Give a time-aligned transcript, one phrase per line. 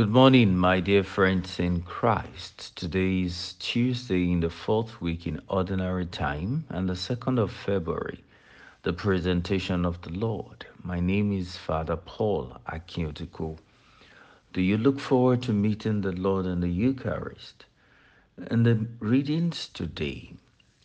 [0.00, 2.74] Good morning, my dear friends in Christ.
[2.74, 8.24] Today is Tuesday in the fourth week in Ordinary Time and the 2nd of February,
[8.82, 10.64] the presentation of the Lord.
[10.82, 13.58] My name is Father Paul Akiotiku.
[14.54, 17.66] Do you look forward to meeting the Lord in the Eucharist?
[18.50, 20.32] In the readings today,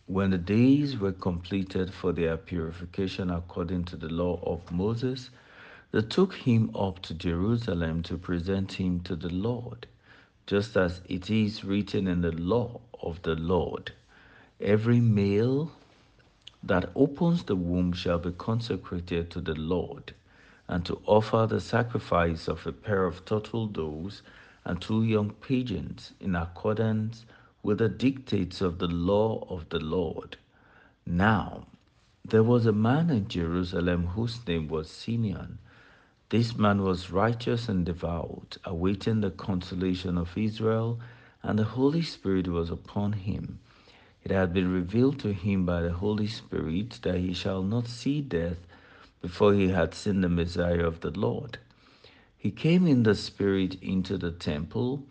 [0.07, 5.29] when the days were completed for their purification according to the law of Moses,
[5.95, 9.87] they took him up to Jerusalem to present him to the Lord,
[10.45, 13.93] just as it is written in the law of the Lord.
[14.59, 15.71] Every male
[16.61, 20.13] that opens the womb shall be consecrated to the Lord,
[20.67, 24.21] and to offer the sacrifice of a pair of turtle doves
[24.65, 27.25] and two young pigeons in accordance
[27.63, 30.35] with the dictates of the law of the Lord.
[31.05, 31.67] Now,
[32.25, 35.59] there was a man in Jerusalem whose name was Simeon.
[36.29, 40.99] This man was righteous and devout, awaiting the consolation of Israel,
[41.43, 43.59] and the Holy Spirit was upon him.
[44.23, 48.21] It had been revealed to him by the Holy Spirit that he shall not see
[48.21, 48.65] death
[49.21, 51.59] before he had seen the Messiah of the Lord.
[52.35, 55.03] He came in the Spirit into the temple,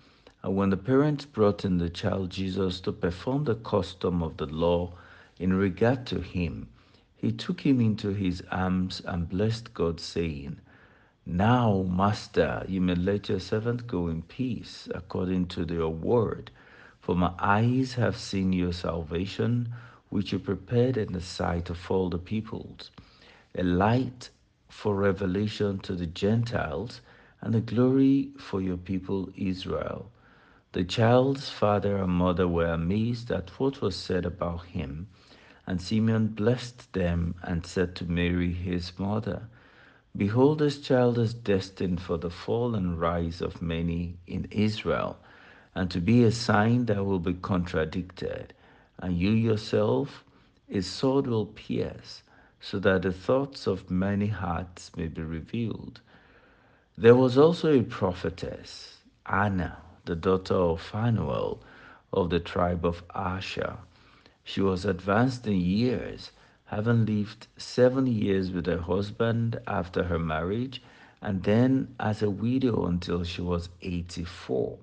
[0.43, 4.47] and when the parents brought in the child Jesus to perform the custom of the
[4.47, 4.95] law
[5.39, 6.67] in regard to him,
[7.17, 10.59] he took him into his arms and blessed God, saying,
[11.27, 16.51] now, Master, you may let your servant go in peace according to your word.
[17.01, 19.73] For my eyes have seen your salvation,
[20.11, 22.91] which you prepared in the sight of all the peoples,
[23.55, 24.31] a light
[24.69, 27.01] for revelation to the Gentiles
[27.41, 30.11] and a glory for your people Israel.
[30.73, 35.09] The child's father and mother were amazed at what was said about him,
[35.67, 39.49] and Simeon blessed them and said to Mary his mother,
[40.17, 45.19] Behold, this child is destined for the fall and rise of many in Israel,
[45.75, 48.55] and to be a sign that will be contradicted.
[48.99, 50.25] And you yourself,
[50.71, 52.23] a sword will pierce,
[52.61, 56.01] so that the thoughts of many hearts may be revealed.
[56.97, 61.59] There was also a prophetess, Anna, the daughter of Phanuel
[62.13, 63.79] of the tribe of Asher.
[64.45, 66.31] She was advanced in years
[66.67, 70.83] having lived seven years with her husband after her marriage
[71.21, 74.79] and then as a widow until she was 84.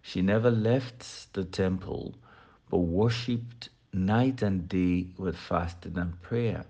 [0.00, 2.14] She never left the temple
[2.70, 6.64] but worshipped night and day with fasting and prayer.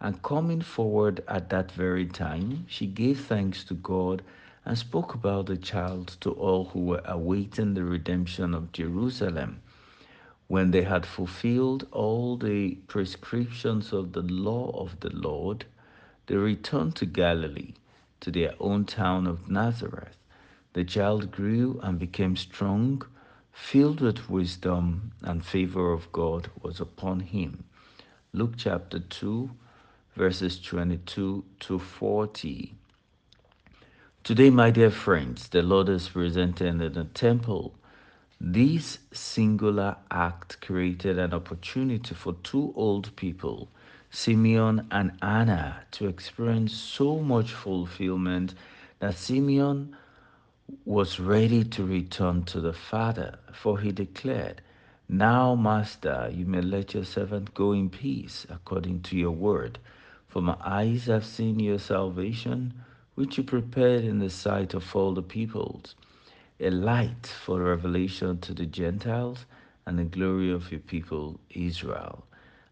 [0.00, 4.22] And coming forward at that very time, she gave thanks to God
[4.64, 9.60] and spoke about the child to all who were awaiting the redemption of Jerusalem.
[10.48, 15.66] When they had fulfilled all the prescriptions of the law of the Lord,
[16.26, 17.74] they returned to Galilee,
[18.20, 20.16] to their own town of Nazareth.
[20.72, 23.02] The child grew and became strong,
[23.52, 27.64] filled with wisdom, and favor of God was upon him.
[28.32, 29.50] Luke chapter 2,
[30.16, 32.74] verses 22 to 40.
[34.24, 37.74] Today, my dear friends, the Lord is presented in the temple
[38.40, 43.68] this singular act created an opportunity for two old people,
[44.10, 48.54] Simeon and Anna, to experience so much fulfillment
[49.00, 49.96] that Simeon
[50.84, 54.62] was ready to return to the Father, for he declared,
[55.08, 59.80] Now, Master, you may let your servant go in peace, according to your word.
[60.28, 62.72] For my eyes have seen your salvation,
[63.16, 65.96] which you prepared in the sight of all the peoples
[66.60, 69.46] a light for revelation to the Gentiles
[69.86, 72.26] and the glory of your people Israel.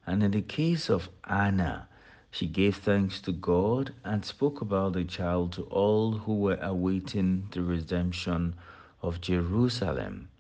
[0.05, 1.87] And in the case of Anna,
[2.33, 7.47] she gave thanks to God and spoke about the child to all who were awaiting
[7.53, 8.57] the redemption
[9.03, 10.31] of Jerusalem.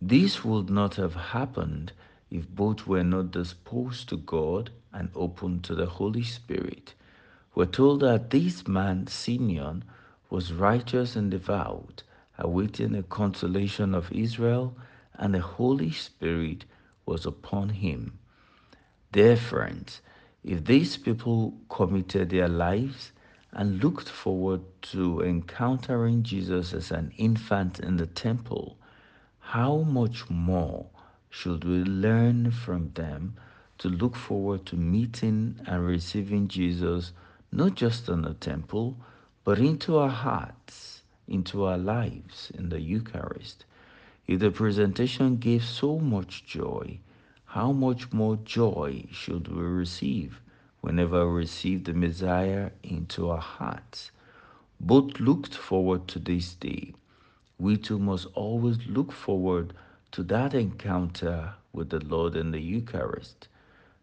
[0.00, 1.92] This would not have happened
[2.30, 6.94] if both were not disposed to God and open to the Holy Spirit.
[7.54, 9.84] We're told that this man, Simeon,
[10.30, 12.04] was righteous and devout
[12.40, 14.76] awaiting the consolation of Israel,
[15.14, 16.64] and the Holy Spirit
[17.06, 18.18] was upon him.
[19.12, 20.00] Dear friends,
[20.42, 23.12] if these people committed their lives
[23.52, 28.78] and looked forward to encountering Jesus as an infant in the temple,
[29.40, 30.86] how much more
[31.28, 33.34] should we learn from them
[33.78, 37.12] to look forward to meeting and receiving Jesus
[37.52, 38.96] not just in the temple,
[39.44, 40.99] but into our hearts?
[41.30, 43.64] Into our lives in the Eucharist.
[44.26, 46.98] If the presentation gave so much joy,
[47.46, 50.40] how much more joy should we receive
[50.82, 54.10] whenever we receive the Messiah into our hearts?
[54.78, 56.94] Both looked forward to this day.
[57.60, 59.74] we too must always look forward
[60.12, 63.48] to that encounter with the Lord in the Eucharist.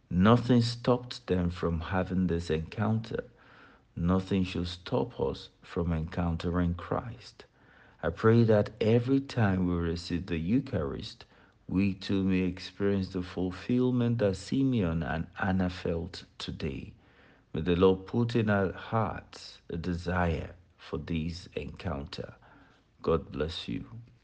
[0.09, 3.23] Nothing stopped them from having this encounter.
[3.99, 7.45] Nothing should stop us from encountering Christ.
[8.03, 11.25] I pray that every time we receive the Eucharist,
[11.67, 16.93] we too may experience the fulfillment that Simeon and Anna felt today.
[17.53, 22.35] May the Lord put in our hearts a desire for this encounter.
[23.01, 23.85] God bless you.